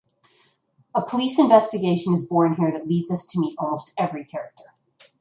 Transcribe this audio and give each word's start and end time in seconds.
A 0.95 1.01
police 1.03 1.37
investigation 1.37 2.15
is 2.15 2.23
born 2.23 2.55
here 2.55 2.71
that 2.71 2.87
leads 2.87 3.11
us 3.11 3.23
to 3.27 3.39
meet 3.39 3.53
almost 3.59 3.93
every 3.99 4.25
character. 4.25 4.63